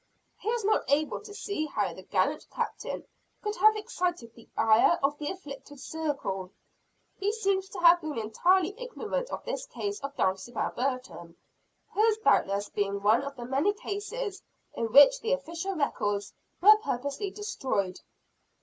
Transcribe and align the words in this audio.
He 0.39 0.49
is 0.49 0.65
not 0.65 0.83
able 0.91 1.19
to 1.21 1.31
see 1.31 1.67
how 1.67 1.93
the 1.93 2.01
gallant 2.01 2.47
Captain 2.49 3.05
could 3.43 3.55
have 3.57 3.75
excited 3.75 4.33
the 4.33 4.49
ire 4.57 4.97
of 5.03 5.15
the 5.19 5.29
"afflicted 5.29 5.79
circle." 5.79 6.49
He 7.19 7.31
seems 7.31 7.69
to 7.69 7.77
have 7.81 8.01
been 8.01 8.17
entirely 8.17 8.73
ignorant 8.81 9.29
of 9.29 9.45
this 9.45 9.67
case 9.67 9.99
of 9.99 10.15
Dulcibel 10.15 10.71
Burton 10.75 11.35
hers 11.93 12.17
doubtless 12.23 12.69
being 12.69 13.03
one 13.03 13.21
of 13.21 13.35
the 13.35 13.45
many 13.45 13.73
cases 13.73 14.41
in 14.73 14.91
which 14.91 15.21
the 15.21 15.33
official 15.33 15.75
records 15.75 16.33
were 16.61 16.77
purposely 16.77 17.29
destroyed. 17.29 17.99